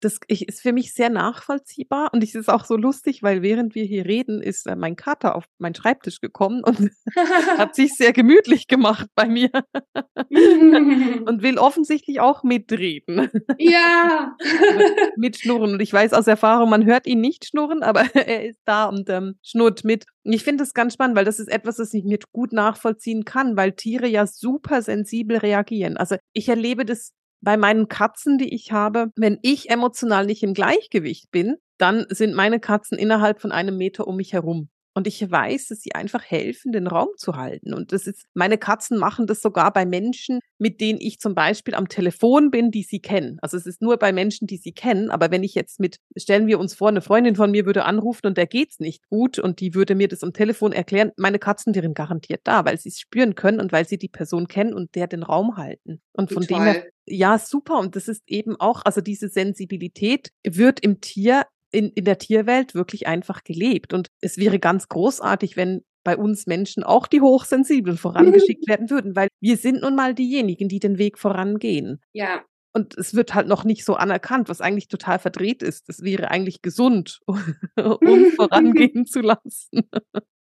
[0.00, 3.84] das ist für mich sehr nachvollziehbar und es ist auch so lustig, weil während wir
[3.84, 6.90] hier reden, ist äh, mein Kater auf meinen Schreibtisch gekommen und
[7.58, 9.50] hat sich sehr gemütlich gemacht bei mir
[10.30, 13.30] und will offensichtlich auch mitreden.
[13.58, 14.36] Ja.
[15.16, 15.74] Mitschnurren.
[15.74, 19.08] Und ich weiß aus Erfahrung, man hört ihn nicht schnurren, aber er ist da und
[19.10, 20.06] ähm, schnurrt mit.
[20.24, 23.24] Und ich finde das ganz spannend, weil das ist etwas, das ich mir gut nachvollziehen
[23.24, 25.96] kann, weil Tiere ja super sensibel reagieren.
[25.96, 30.54] Also ich erlebe das bei meinen Katzen, die ich habe, wenn ich emotional nicht im
[30.54, 34.68] Gleichgewicht bin, dann sind meine Katzen innerhalb von einem Meter um mich herum.
[34.94, 37.74] Und ich weiß, dass sie einfach helfen, den Raum zu halten.
[37.74, 41.74] Und das ist, meine Katzen machen das sogar bei Menschen, mit denen ich zum Beispiel
[41.74, 43.38] am Telefon bin, die sie kennen.
[43.40, 45.10] Also es ist nur bei Menschen, die sie kennen.
[45.10, 48.26] Aber wenn ich jetzt mit, stellen wir uns vor, eine Freundin von mir würde anrufen
[48.26, 51.74] und der geht's nicht gut und die würde mir das am Telefon erklären, meine Katzen
[51.74, 54.94] wären garantiert da, weil sie es spüren können und weil sie die Person kennen und
[54.96, 56.00] der den Raum halten.
[56.12, 56.58] Und von Total.
[56.58, 57.78] dem her, ja, super.
[57.78, 62.74] Und das ist eben auch, also diese Sensibilität wird im Tier in, in der Tierwelt
[62.74, 63.92] wirklich einfach gelebt.
[63.92, 69.16] Und es wäre ganz großartig, wenn bei uns Menschen auch die Hochsensiblen vorangeschickt werden würden,
[69.16, 72.00] weil wir sind nun mal diejenigen, die den Weg vorangehen.
[72.12, 72.42] Ja.
[72.72, 75.88] Und es wird halt noch nicht so anerkannt, was eigentlich total verdreht ist.
[75.88, 77.20] Es wäre eigentlich gesund,
[77.76, 79.90] uns vorangehen zu lassen.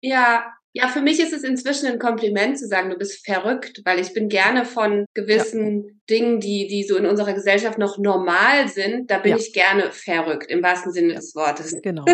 [0.03, 3.99] Ja, ja, für mich ist es inzwischen ein Kompliment zu sagen, du bist verrückt, weil
[3.99, 5.93] ich bin gerne von gewissen ja.
[6.11, 9.39] Dingen, die, die so in unserer Gesellschaft noch normal sind, da bin ja.
[9.39, 11.77] ich gerne verrückt, im wahrsten Sinne des Wortes.
[11.89, 12.05] Genau,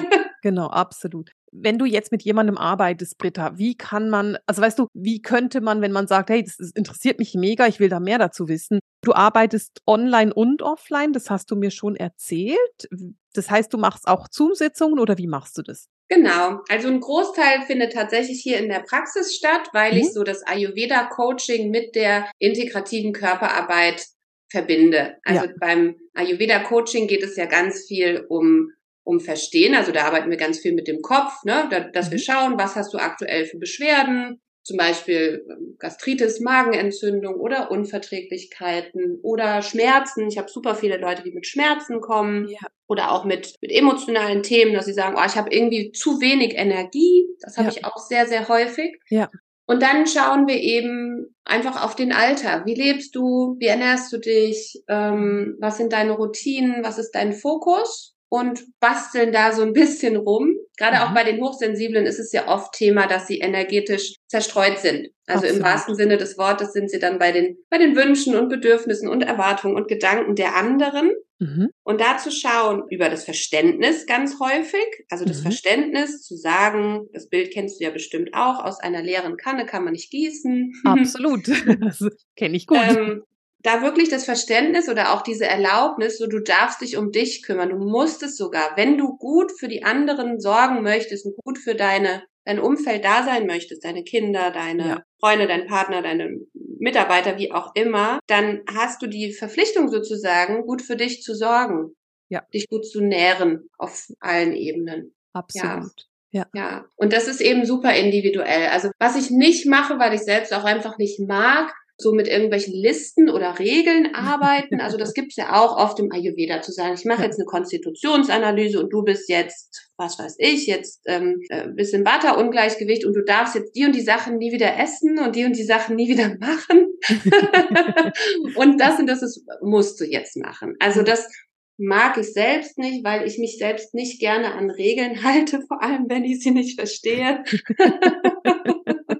[0.42, 1.32] genau, absolut.
[1.50, 5.60] Wenn du jetzt mit jemandem arbeitest, Britta, wie kann man, also weißt du, wie könnte
[5.60, 8.78] man, wenn man sagt, hey, das interessiert mich mega, ich will da mehr dazu wissen.
[9.02, 12.88] Du arbeitest online und offline, das hast du mir schon erzählt.
[13.32, 15.88] Das heißt, du machst auch Zoom-Sitzungen oder wie machst du das?
[16.08, 19.98] Genau, also ein Großteil findet tatsächlich hier in der Praxis statt, weil mhm.
[19.98, 24.06] ich so das Ayurveda-Coaching mit der integrativen Körperarbeit
[24.50, 25.16] verbinde.
[25.24, 25.52] Also ja.
[25.58, 28.70] beim Ayurveda-Coaching geht es ja ganz viel um
[29.06, 29.74] um Verstehen.
[29.74, 31.68] Also da arbeiten wir ganz viel mit dem Kopf, ne?
[31.70, 32.12] Da, dass mhm.
[32.12, 39.20] wir schauen, was hast du aktuell für Beschwerden, zum Beispiel ähm, Gastritis, Magenentzündung oder Unverträglichkeiten
[39.22, 40.26] oder Schmerzen.
[40.26, 42.58] Ich habe super viele Leute, die mit Schmerzen kommen ja.
[42.88, 46.54] oder auch mit, mit emotionalen Themen, dass sie sagen, oh, ich habe irgendwie zu wenig
[46.56, 47.26] Energie.
[47.40, 47.74] Das habe ja.
[47.76, 48.98] ich auch sehr, sehr häufig.
[49.10, 49.30] Ja.
[49.66, 52.64] Und dann schauen wir eben einfach auf den Alltag.
[52.66, 53.56] Wie lebst du?
[53.58, 54.82] Wie ernährst du dich?
[54.88, 56.82] Ähm, was sind deine Routinen?
[56.82, 58.13] Was ist dein Fokus?
[58.28, 60.54] Und basteln da so ein bisschen rum.
[60.76, 61.02] Gerade mhm.
[61.02, 65.08] auch bei den Hochsensiblen ist es ja oft Thema, dass sie energetisch zerstreut sind.
[65.26, 65.56] Also Absolut.
[65.56, 69.08] im wahrsten Sinne des Wortes sind sie dann bei den, bei den Wünschen und Bedürfnissen
[69.08, 71.12] und Erwartungen und Gedanken der anderen.
[71.38, 71.70] Mhm.
[71.82, 75.42] Und da zu schauen über das Verständnis ganz häufig, also das mhm.
[75.42, 79.84] Verständnis zu sagen, das Bild kennst du ja bestimmt auch, aus einer leeren Kanne kann
[79.84, 80.72] man nicht gießen.
[80.84, 81.48] Absolut,
[81.80, 82.06] das
[82.36, 82.78] kenne ich gut.
[82.78, 83.22] Ähm,
[83.64, 87.70] da wirklich das Verständnis oder auch diese Erlaubnis, so du darfst dich um dich kümmern,
[87.70, 91.74] du musst es sogar, wenn du gut für die anderen sorgen möchtest und gut für
[91.74, 95.02] deine dein Umfeld da sein möchtest, deine Kinder, deine ja.
[95.18, 96.40] Freunde, dein Partner, deine
[96.78, 101.94] Mitarbeiter, wie auch immer, dann hast du die Verpflichtung sozusagen, gut für dich zu sorgen,
[102.28, 102.42] ja.
[102.52, 105.14] dich gut zu nähren auf allen Ebenen.
[105.32, 106.06] Absolut.
[106.30, 106.46] Ja.
[106.52, 106.84] ja.
[106.96, 108.68] Und das ist eben super individuell.
[108.68, 112.74] Also was ich nicht mache, weil ich selbst auch einfach nicht mag, so mit irgendwelchen
[112.74, 114.80] Listen oder Regeln arbeiten.
[114.80, 118.80] Also das gibt's ja auch oft im Ayurveda zu sagen, ich mache jetzt eine Konstitutionsanalyse
[118.80, 123.54] und du bist jetzt, was weiß ich, jetzt ähm, äh, im Vata-Ungleichgewicht und du darfst
[123.54, 126.36] jetzt die und die Sachen nie wieder essen und die und die Sachen nie wieder
[126.38, 126.88] machen.
[128.56, 130.74] und das und das ist, musst du jetzt machen.
[130.80, 131.28] Also das
[131.76, 136.06] mag ich selbst nicht, weil ich mich selbst nicht gerne an Regeln halte, vor allem
[136.08, 137.44] wenn ich sie nicht verstehe.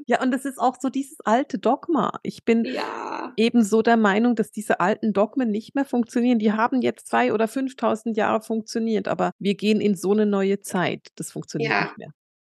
[0.07, 2.19] Ja, und es ist auch so dieses alte Dogma.
[2.23, 3.33] Ich bin ja.
[3.37, 6.39] ebenso der Meinung, dass diese alten Dogmen nicht mehr funktionieren.
[6.39, 10.61] Die haben jetzt zwei oder 5000 Jahre funktioniert, aber wir gehen in so eine neue
[10.61, 11.09] Zeit.
[11.17, 11.85] Das funktioniert ja.
[11.85, 12.11] nicht mehr.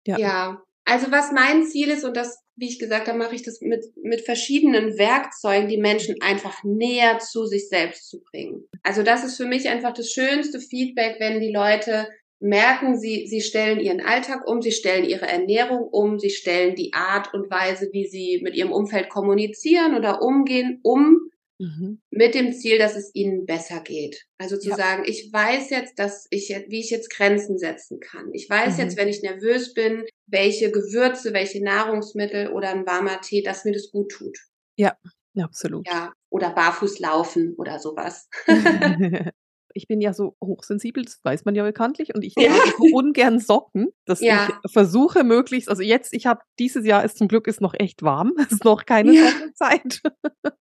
[0.07, 0.19] Ja.
[0.19, 0.63] ja.
[0.85, 3.85] Also was mein Ziel ist, und das, wie ich gesagt habe, mache ich das mit,
[4.03, 8.65] mit verschiedenen Werkzeugen, die Menschen einfach näher zu sich selbst zu bringen.
[8.83, 12.09] Also das ist für mich einfach das schönste Feedback, wenn die Leute
[12.41, 16.93] merken, sie, sie stellen ihren Alltag um, sie stellen ihre Ernährung um, sie stellen die
[16.95, 22.01] Art und Weise, wie sie mit ihrem Umfeld kommunizieren oder umgehen, um mhm.
[22.11, 24.27] mit dem Ziel, dass es ihnen besser geht.
[24.39, 24.77] Also zu ja.
[24.77, 28.31] sagen, ich weiß jetzt, dass ich, wie ich jetzt Grenzen setzen kann.
[28.33, 28.85] Ich weiß mhm.
[28.85, 33.73] jetzt, wenn ich nervös bin, welche Gewürze, welche Nahrungsmittel oder ein warmer Tee, dass mir
[33.73, 34.39] das gut tut.
[34.77, 34.97] Ja,
[35.39, 35.87] absolut.
[35.87, 38.29] Ja, oder barfuß laufen oder sowas.
[39.75, 42.49] ich bin ja so hochsensibel, das weiß man ja bekanntlich, und ich ja.
[42.49, 44.49] trage so ungern Socken, dass ja.
[44.65, 48.03] ich versuche möglichst, also jetzt, ich habe dieses Jahr ist zum Glück ist noch echt
[48.03, 49.31] warm, es ist noch keine ja.
[49.31, 50.03] Sockenzeit.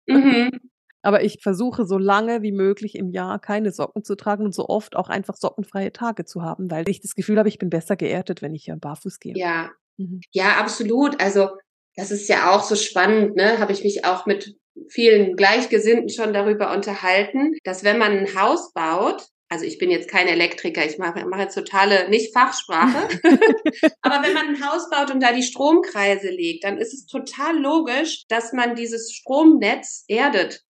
[0.08, 0.52] Mhm.
[1.02, 4.68] Aber ich versuche so lange wie möglich im Jahr keine Socken zu tragen und so
[4.68, 7.96] oft auch einfach sockenfreie Tage zu haben, weil ich das Gefühl habe, ich bin besser
[7.96, 9.34] geerdet, wenn ich ja barfuß gehe.
[9.38, 9.70] Ja.
[9.98, 10.20] Mhm.
[10.34, 11.22] Ja, absolut.
[11.22, 11.52] Also
[11.96, 13.60] das ist ja auch so spannend, ne?
[13.60, 14.58] Habe ich mich auch mit
[14.90, 20.10] vielen Gleichgesinnten schon darüber unterhalten, dass wenn man ein Haus baut, also ich bin jetzt
[20.10, 23.08] kein Elektriker, ich mache, mache jetzt totale, nicht Fachsprache,
[24.02, 27.58] aber wenn man ein Haus baut und da die Stromkreise legt, dann ist es total
[27.58, 30.64] logisch, dass man dieses Stromnetz erdet.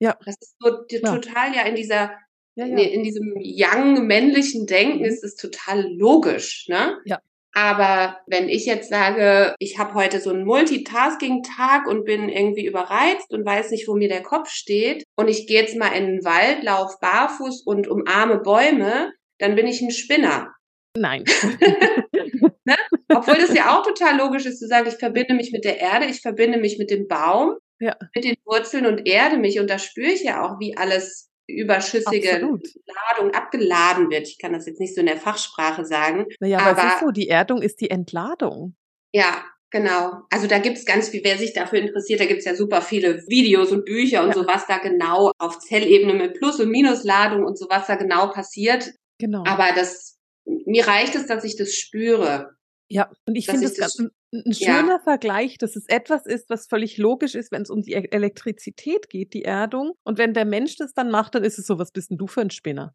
[0.00, 0.18] Ja.
[0.24, 1.14] Das ist so ja.
[1.14, 2.12] total ja in dieser
[2.56, 2.78] ja, ja.
[2.78, 5.04] in diesem young männlichen Denken mhm.
[5.04, 6.98] ist es total logisch, ne?
[7.04, 7.20] Ja.
[7.56, 13.32] Aber wenn ich jetzt sage, ich habe heute so einen Multitasking-Tag und bin irgendwie überreizt
[13.32, 16.24] und weiß nicht, wo mir der Kopf steht und ich gehe jetzt mal in den
[16.24, 20.52] Wald, lauf barfuß und umarme Bäume, dann bin ich ein Spinner.
[20.96, 21.24] Nein.
[22.64, 22.76] ne?
[23.08, 26.06] Obwohl das ja auch total logisch ist zu sagen, ich verbinde mich mit der Erde,
[26.06, 27.96] ich verbinde mich mit dem Baum, ja.
[28.16, 32.34] mit den Wurzeln und erde mich und da spüre ich ja auch, wie alles überschüssige
[32.34, 32.68] Absolut.
[32.86, 34.28] Ladung abgeladen wird.
[34.28, 36.26] Ich kann das jetzt nicht so in der Fachsprache sagen.
[36.40, 38.76] Naja, aber, aber es ist so, die Erdung ist die Entladung.
[39.12, 40.22] Ja, genau.
[40.30, 43.72] Also da gibt's ganz viel, wer sich dafür interessiert, da gibt's ja super viele Videos
[43.72, 44.34] und Bücher und ja.
[44.34, 48.28] so, was da genau auf Zellebene mit Plus- und Minusladung und so, was da genau
[48.28, 48.92] passiert.
[49.18, 49.44] Genau.
[49.46, 52.56] Aber das, mir reicht es, dass ich das spüre.
[52.88, 55.00] Ja, und ich finde das, das ganz, ein schöner ja.
[55.02, 59.08] Vergleich, dass es etwas ist, was völlig logisch ist, wenn es um die e-, Elektrizität
[59.08, 59.92] geht, die Erdung.
[60.04, 62.26] Und wenn der Mensch das dann macht, dann ist es so, was bist denn du
[62.26, 62.94] für ein Spinner?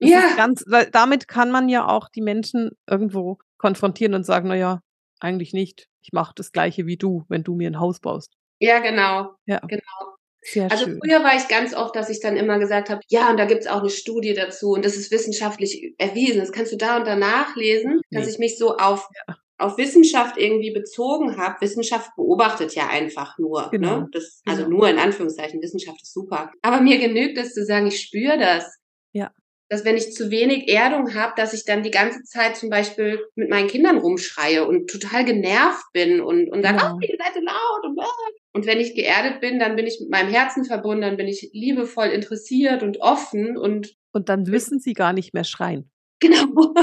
[0.00, 0.34] Das ja.
[0.36, 4.80] Ganz, weil damit kann man ja auch die Menschen irgendwo konfrontieren und sagen, na ja,
[5.20, 5.88] eigentlich nicht.
[6.02, 8.34] Ich mache das Gleiche wie du, wenn du mir ein Haus baust.
[8.60, 9.34] Ja, genau.
[9.46, 9.58] Ja.
[9.60, 10.16] Genau.
[10.40, 11.00] Sehr also schön.
[11.02, 13.66] früher war ich ganz oft, dass ich dann immer gesagt habe, ja, und da gibt's
[13.66, 16.38] auch eine Studie dazu und das ist wissenschaftlich erwiesen.
[16.38, 18.18] Das kannst du da und da nachlesen, nee.
[18.18, 23.36] dass ich mich so auf ja auf Wissenschaft irgendwie bezogen habe, Wissenschaft beobachtet ja einfach
[23.38, 23.62] nur.
[23.62, 23.68] Ne?
[23.72, 24.00] Genau.
[24.00, 24.08] Ne?
[24.12, 24.78] Das, also genau.
[24.78, 26.52] nur in Anführungszeichen, Wissenschaft ist super.
[26.62, 28.64] Aber mir genügt es zu sagen, ich spüre das.
[29.12, 29.32] Ja.
[29.70, 33.20] dass wenn ich zu wenig Erdung habe, dass ich dann die ganze Zeit zum Beispiel
[33.34, 36.94] mit meinen Kindern rumschreie und total genervt bin und, und dann, Genau.
[36.94, 38.06] oh, ihr seid so laut und, ah.
[38.54, 41.50] und wenn ich geerdet bin, dann bin ich mit meinem Herzen verbunden, dann bin ich
[41.52, 45.90] liebevoll interessiert und offen und Und dann müssen sie gar nicht mehr schreien.
[46.20, 46.74] Genau.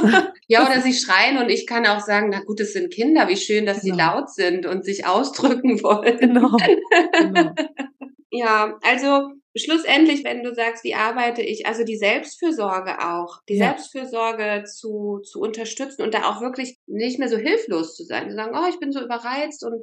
[0.47, 3.35] ja, oder sie schreien und ich kann auch sagen, na gut, es sind Kinder, wie
[3.37, 4.15] schön, dass sie Genau.
[4.15, 6.17] laut sind und sich ausdrücken wollen.
[6.19, 6.57] Genau.
[7.19, 7.51] genau.
[8.31, 13.67] Ja, also schlussendlich, wenn du sagst, wie arbeite ich, also die Selbstfürsorge auch, die Ja.
[13.67, 18.35] Selbstfürsorge zu, zu unterstützen und da auch wirklich nicht mehr so hilflos zu sein, zu
[18.35, 19.81] sagen, oh, ich bin so überreizt und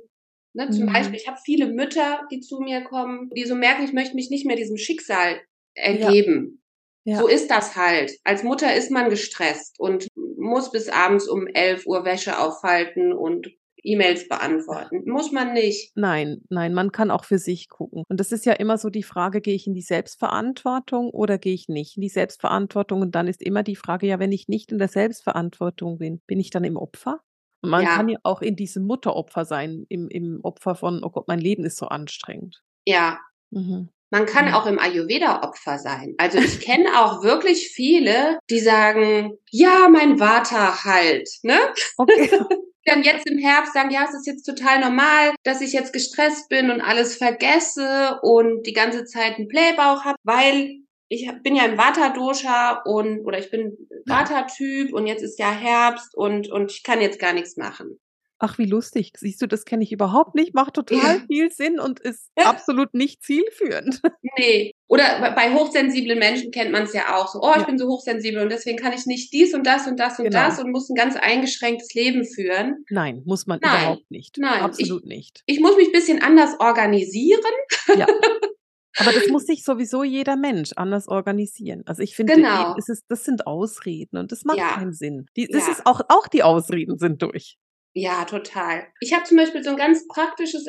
[0.55, 0.93] ne, zum Mhm.
[0.93, 4.29] Beispiel, ich habe viele Mütter, die zu mir kommen, die so merken, ich möchte mich
[4.29, 5.41] nicht mehr diesem Schicksal
[5.75, 6.59] ergeben.
[6.59, 6.62] Ja.
[7.05, 8.13] So ist das halt.
[8.25, 13.49] Als Mutter ist man gestresst und muss bis abends um 11 Uhr Wäsche aufhalten und
[13.85, 15.03] E-Mails beantworten.
[15.07, 15.91] Muss man nicht.
[15.97, 18.05] Nein, nein, man kann auch für sich gucken.
[18.09, 21.55] Und das ist ja immer so die Frage, gehe ich in die Selbstverantwortung oder gehe
[21.55, 23.01] ich nicht in die Selbstverantwortung?
[23.01, 26.39] Und dann ist immer die Frage, ja, wenn ich nicht in der Selbstverantwortung bin, bin
[26.39, 27.21] ich dann im Opfer?
[27.63, 27.97] Und man Ja.
[27.97, 31.65] kann ja auch in diesem Mutteropfer sein, im, im Opfer von, oh Gott, mein Leben
[31.65, 32.63] ist so anstrengend.
[32.87, 33.19] Ja,
[33.51, 33.91] Mhm.
[34.13, 34.55] Man kann Mhm.
[34.55, 36.15] auch im Ayurveda Opfer sein.
[36.19, 41.59] Also ich kenne auch wirklich viele, die sagen, ja, mein Vata halt, ne?
[41.97, 42.31] Okay.
[42.85, 46.49] Dann jetzt im Herbst sagen, ja, es ist jetzt total normal, dass ich jetzt gestresst
[46.49, 51.65] bin und alles vergesse und die ganze Zeit einen Blähbauch habe, weil ich bin ja
[51.65, 56.83] im Vata-Dosha und oder ich bin Vata-Typ und jetzt ist ja Herbst und und ich
[56.83, 58.01] kann jetzt gar nichts machen.
[58.45, 59.13] Ach, wie lustig.
[59.17, 61.23] Siehst du, das kenne ich überhaupt nicht, macht total Ja.
[61.29, 62.47] viel Sinn und ist Ja.
[62.51, 64.01] absolut nicht zielführend.
[64.39, 64.73] Nee.
[64.89, 67.67] Oder bei- hochsensiblen Menschen kennt man es ja auch so, oh, ich Ja.
[67.67, 70.39] bin so hochsensibel und deswegen kann ich nicht dies und das und das und Genau.
[70.39, 72.85] das und muss ein ganz eingeschränktes Leben führen.
[72.91, 73.83] Nein, muss man Nein.
[73.83, 74.39] überhaupt nicht.
[74.39, 75.43] Nein, Absolut nicht.
[75.47, 77.41] Ich muss mich ein bisschen anders organisieren.
[77.97, 78.07] Ja.
[78.99, 81.83] Aber das muss sich sowieso jeder Mensch anders organisieren.
[81.87, 82.75] Also ich finde, Genau.
[82.77, 84.75] es ist, das sind Ausreden und das macht Ja.
[84.75, 85.27] keinen Sinn.
[85.37, 85.73] Die, das Ja.
[85.73, 87.57] ist auch, auch die Ausreden sind durch.
[87.95, 88.87] Ja, total.
[89.01, 90.67] Ich habe zum Beispiel so ein ganz praktisches,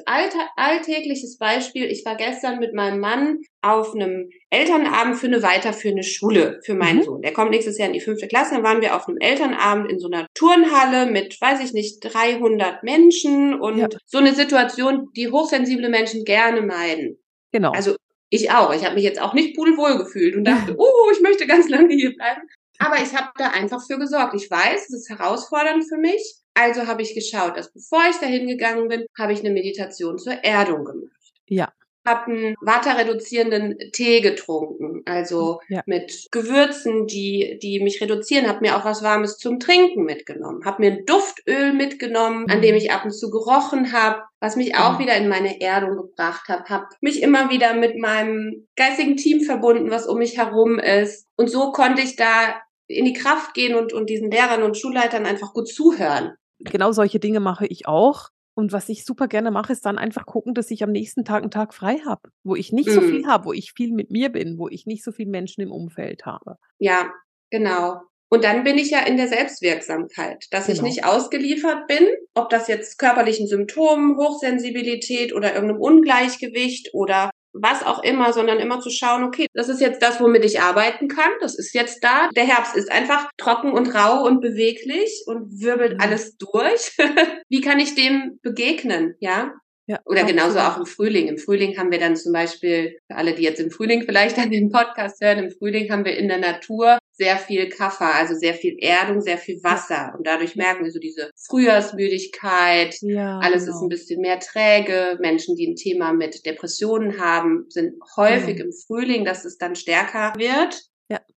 [0.58, 1.86] alltägliches Beispiel.
[1.86, 6.98] Ich war gestern mit meinem Mann auf einem Elternabend für eine weiterführende Schule für meinen
[7.00, 7.04] Mhm.
[7.04, 7.22] Sohn.
[7.22, 8.56] Der kommt nächstes Jahr in die fünfte Klasse.
[8.56, 12.84] Dann waren wir auf einem Elternabend in so einer Turnhalle mit, weiß ich nicht, 300
[12.84, 13.88] Menschen und Ja.
[14.06, 17.18] so eine Situation, die hochsensible Menschen gerne meiden.
[17.54, 17.72] Genau.
[17.72, 17.96] Also
[18.30, 18.74] ich auch.
[18.74, 21.94] Ich habe mich jetzt auch nicht pudelwohl gefühlt und dachte, oh, ich möchte ganz lange
[21.96, 22.42] hier bleiben.
[22.80, 24.34] Aber ich habe da einfach für gesorgt.
[24.36, 26.36] Ich weiß, es ist herausfordernd für mich.
[26.56, 30.34] Also habe ich geschaut, dass bevor ich da hingegangen bin, habe ich eine Meditation zur
[30.44, 31.10] Erdung gemacht.
[31.48, 31.72] Ja.
[32.06, 35.82] Habe einen waterreduzierenden Tee getrunken, also Ja.
[35.86, 38.48] mit Gewürzen, die, die mich reduzieren.
[38.48, 40.66] Habe mir auch was Warmes zum Trinken mitgenommen.
[40.66, 44.76] Habe mir ein Duftöl mitgenommen, an dem ich ab und zu gerochen habe, was mich
[44.76, 45.00] auch Genau.
[45.00, 46.70] wieder in meine Erdung gebracht hat.
[46.70, 51.26] Habe mich immer wieder mit meinem geistigen Team verbunden, was um mich herum ist.
[51.38, 55.26] Und so konnte ich da in die Kraft gehen und, und diesen Lehrern und Schulleitern
[55.26, 56.34] einfach gut zuhören.
[56.60, 58.30] Genau solche Dinge mache ich auch.
[58.56, 61.42] Und was ich super gerne mache, ist dann einfach gucken, dass ich am nächsten Tag
[61.42, 63.06] einen Tag frei habe, wo ich nicht so Mhm.
[63.10, 65.72] viel habe, wo ich viel mit mir bin, wo ich nicht so viele Menschen im
[65.72, 66.58] Umfeld habe.
[66.80, 67.12] Ja,
[67.50, 68.02] genau.
[68.30, 70.88] Und dann bin ich ja in der Selbstwirksamkeit, dass ich Genau.
[70.88, 78.04] nicht ausgeliefert bin, ob das jetzt körperlichen Symptomen, Hochsensibilität oder irgendeinem Ungleichgewicht oder was auch
[78.04, 81.58] immer, sondern immer zu schauen, okay, das ist jetzt das, womit ich arbeiten kann, das
[81.58, 82.30] ist jetzt da.
[82.36, 86.00] Der Herbst ist einfach trocken und rau und beweglich und wirbelt Mhm.
[86.02, 86.98] alles durch.
[87.50, 89.54] Wie kann ich dem begegnen, ja?
[89.86, 91.28] Ja, Oder genauso auch im Frühling.
[91.28, 94.50] Im Frühling haben wir dann zum Beispiel, für alle, die jetzt im Frühling vielleicht an
[94.50, 98.54] den Podcast hören, im Frühling haben wir in der Natur sehr viel Kaffer, also sehr
[98.56, 100.14] viel Erdung, sehr viel Wasser.
[100.18, 102.96] Und dadurch merken wir so diese Frühjahrsmüdigkeit.
[103.02, 103.78] Ja, Alles genau.
[103.78, 105.18] ist ein bisschen mehr träge.
[105.22, 108.66] Menschen, die ein Thema mit Depressionen haben, sind häufig Genau.
[108.68, 110.82] im Frühling, dass es dann stärker wird.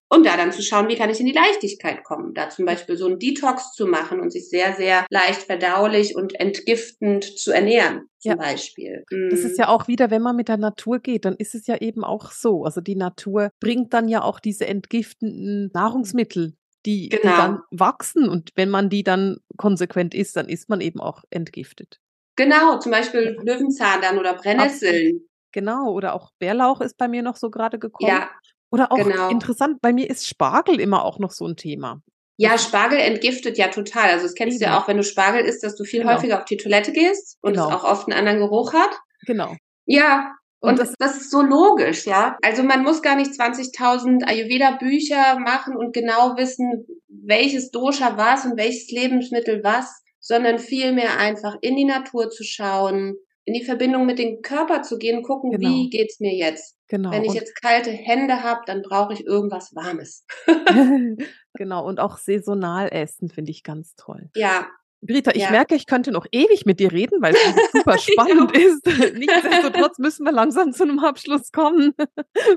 [0.09, 2.33] Und da dann zu schauen, wie kann ich in die Leichtigkeit kommen.
[2.33, 6.39] Da zum Beispiel so einen Detox zu machen und sich sehr, sehr leicht verdaulich und
[6.39, 8.35] entgiftend zu ernähren, zum Ja.
[8.37, 9.03] Beispiel.
[9.29, 11.75] Das ist ja auch wieder, wenn man mit der Natur geht, dann ist es ja
[11.77, 12.63] eben auch so.
[12.63, 17.35] Also die Natur bringt dann ja auch diese entgiftenden Nahrungsmittel, die, die Genau.
[17.35, 18.29] dann wachsen.
[18.29, 21.99] Und wenn man die dann konsequent isst, dann ist man eben auch entgiftet.
[22.37, 25.27] Genau, zum Beispiel Löwenzahn dann oder Brennnesseln.
[25.51, 25.91] Genau.
[25.91, 28.09] Oder auch Bärlauch ist bei mir noch so gerade gekommen.
[28.09, 28.29] Ja,
[28.71, 29.29] Oder auch genau.
[29.29, 32.01] interessant, bei mir ist Spargel immer auch noch so ein Thema.
[32.39, 34.11] ja, Spargel entgiftet ja total.
[34.11, 36.13] Also das kennst du ja auch, wenn du Spargel isst, dass du viel Genau.
[36.13, 37.69] häufiger auf die Toilette gehst und Genau.
[37.69, 38.91] es auch oft einen anderen Geruch hat.
[39.25, 39.55] Genau.
[39.85, 42.37] Ja, Und und, das- das, ist so logisch, ja.
[42.43, 48.57] Also man muss gar nicht 20.000 Ayurveda-Bücher machen und genau wissen, welches Dosha was und
[48.57, 54.19] welches Lebensmittel was, sondern vielmehr einfach in die Natur zu schauen, in die Verbindung mit
[54.19, 55.69] dem Körper zu gehen, gucken, Genau.
[55.69, 56.75] wie geht's mir jetzt?
[56.87, 57.11] Genau.
[57.11, 60.25] Wenn ich jetzt kalte Hände habe, dann brauche ich irgendwas Warmes.
[61.53, 61.85] genau.
[61.85, 64.29] Und auch saisonal essen finde ich ganz toll.
[64.35, 64.67] Ja,
[65.01, 65.51] Britta, ich Ja.
[65.51, 68.85] merke, ich könnte noch ewig mit dir reden, weil es super spannend ist.
[69.15, 71.93] Nichtsdestotrotz müssen wir langsam zu einem Abschluss kommen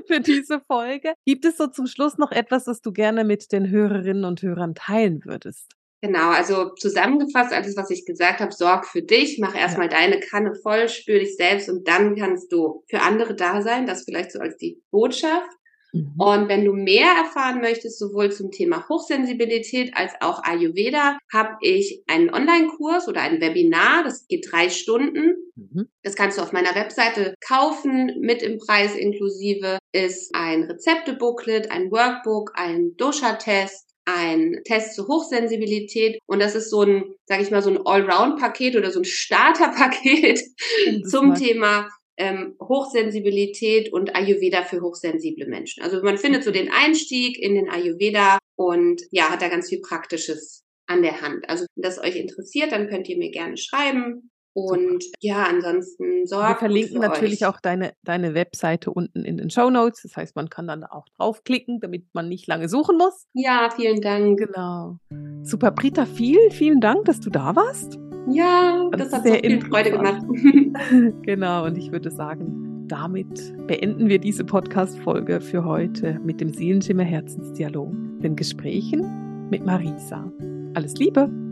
[0.07, 1.13] für diese Folge.
[1.25, 4.73] Gibt es so zum Schluss noch etwas, das du gerne mit den Hörerinnen und Hörern
[4.73, 5.75] teilen würdest?
[6.01, 10.55] Genau, also zusammengefasst, alles, was ich gesagt habe, sorg für dich, mach erstmal deine Kanne
[10.55, 13.85] voll, spür dich selbst und dann kannst du für andere da sein.
[13.85, 15.49] Das vielleicht so als die Botschaft.
[15.93, 16.13] Mhm.
[16.17, 22.03] Und wenn du mehr erfahren möchtest, sowohl zum Thema Hochsensibilität als auch Ayurveda, habe ich
[22.07, 25.35] einen Online-Kurs oder ein Webinar, das geht drei Stunden.
[25.55, 25.87] Mhm.
[26.01, 31.91] Das kannst du auf meiner Webseite kaufen, mit im Preis inklusive ist ein Rezepte-Booklet, ein
[31.91, 37.61] Workbook, ein Dosha-Test, ein Test zur Hochsensibilität und das ist so ein, sage ich mal,
[37.61, 40.41] so ein Allround-Paket oder so ein Starter-Paket
[40.87, 45.83] Um zum mal- Thema ähm, Hochsensibilität und Ayurveda für hochsensible Menschen.
[45.83, 49.81] Also man findet so den Einstieg in den Ayurveda und ja, hat da ganz viel
[49.81, 51.49] Praktisches an der Hand.
[51.49, 54.30] Also wenn das euch interessiert, dann könnt ihr mir gerne schreiben.
[54.53, 57.47] Und ja, ansonsten sorgt Wir verlinken natürlich euch.
[57.47, 60.01] auch deine, deine Webseite unten in den Show Notes.
[60.03, 63.27] Das heißt, man kann dann auch draufklicken, damit man nicht lange suchen muss.
[63.33, 64.39] Ja, vielen Dank.
[64.39, 64.97] Genau.
[65.43, 67.97] Super, Britta, vielen, vielen Dank, dass du da warst.
[68.29, 70.21] Ja, Das das, hat so sehr viel Freude gemacht.
[71.23, 77.03] Genau, und ich würde sagen, damit beenden wir diese Podcast-Folge für heute mit dem Seelenschimmer
[77.03, 80.31] Herzensdialog, den Gesprächen mit Marisa.
[80.73, 81.50] Alles Liebe!